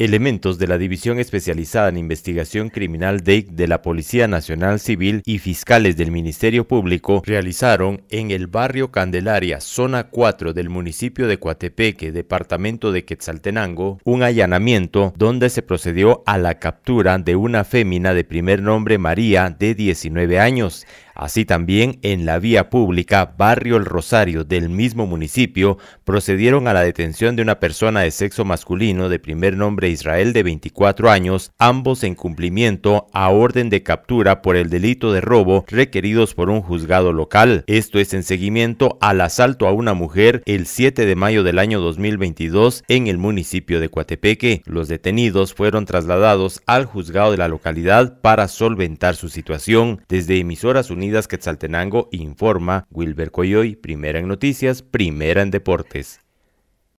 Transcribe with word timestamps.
Elementos 0.00 0.60
de 0.60 0.68
la 0.68 0.78
División 0.78 1.18
Especializada 1.18 1.88
en 1.88 1.98
Investigación 1.98 2.70
Criminal 2.70 3.24
DEIC 3.24 3.48
de 3.48 3.66
la 3.66 3.82
Policía 3.82 4.28
Nacional 4.28 4.78
Civil 4.78 5.22
y 5.24 5.40
fiscales 5.40 5.96
del 5.96 6.12
Ministerio 6.12 6.68
Público 6.68 7.20
realizaron 7.26 8.02
en 8.08 8.30
el 8.30 8.46
barrio 8.46 8.92
Candelaria, 8.92 9.60
zona 9.60 10.04
4 10.04 10.52
del 10.52 10.68
municipio 10.68 11.26
de 11.26 11.40
Coatepeque, 11.40 12.12
departamento 12.12 12.92
de 12.92 13.04
Quetzaltenango, 13.04 13.98
un 14.04 14.22
allanamiento 14.22 15.12
donde 15.16 15.50
se 15.50 15.62
procedió 15.62 16.22
a 16.26 16.38
la 16.38 16.60
captura 16.60 17.18
de 17.18 17.34
una 17.34 17.64
fémina 17.64 18.14
de 18.14 18.22
primer 18.22 18.62
nombre 18.62 18.98
María 18.98 19.50
de 19.50 19.74
19 19.74 20.38
años. 20.38 20.86
Así 21.18 21.44
también 21.44 21.98
en 22.02 22.26
la 22.26 22.38
vía 22.38 22.70
pública 22.70 23.34
Barrio 23.36 23.76
El 23.76 23.86
Rosario 23.86 24.44
del 24.44 24.68
mismo 24.68 25.04
municipio 25.04 25.76
procedieron 26.04 26.68
a 26.68 26.72
la 26.72 26.82
detención 26.82 27.34
de 27.34 27.42
una 27.42 27.58
persona 27.58 28.02
de 28.02 28.12
sexo 28.12 28.44
masculino 28.44 29.08
de 29.08 29.18
primer 29.18 29.56
nombre 29.56 29.88
Israel 29.88 30.32
de 30.32 30.44
24 30.44 31.10
años, 31.10 31.50
ambos 31.58 32.04
en 32.04 32.14
cumplimiento 32.14 33.08
a 33.12 33.30
orden 33.30 33.68
de 33.68 33.82
captura 33.82 34.42
por 34.42 34.54
el 34.54 34.70
delito 34.70 35.12
de 35.12 35.20
robo 35.20 35.64
requeridos 35.66 36.34
por 36.34 36.50
un 36.50 36.62
juzgado 36.62 37.12
local. 37.12 37.64
Esto 37.66 37.98
es 37.98 38.14
en 38.14 38.22
seguimiento 38.22 38.96
al 39.00 39.20
asalto 39.20 39.66
a 39.66 39.72
una 39.72 39.94
mujer 39.94 40.44
el 40.46 40.66
7 40.66 41.04
de 41.04 41.16
mayo 41.16 41.42
del 41.42 41.58
año 41.58 41.80
2022 41.80 42.84
en 42.86 43.08
el 43.08 43.18
municipio 43.18 43.80
de 43.80 43.88
Coatepeque. 43.88 44.62
Los 44.66 44.86
detenidos 44.86 45.52
fueron 45.52 45.84
trasladados 45.84 46.62
al 46.66 46.84
juzgado 46.84 47.32
de 47.32 47.38
la 47.38 47.48
localidad 47.48 48.20
para 48.20 48.46
solventar 48.46 49.16
su 49.16 49.28
situación. 49.28 50.02
Desde 50.08 50.38
emisoras 50.38 50.92
unidas 50.92 51.07
Quetzaltenango 51.28 52.08
informa 52.12 52.86
Wilber 52.90 53.30
Coyoy, 53.30 53.76
primera 53.76 54.18
en 54.18 54.28
noticias, 54.28 54.82
primera 54.82 55.42
en 55.42 55.50
deportes. 55.50 56.20